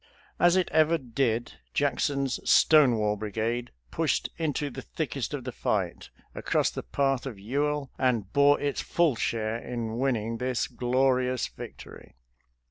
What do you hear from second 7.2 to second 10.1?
of Ewell, and bore its full share in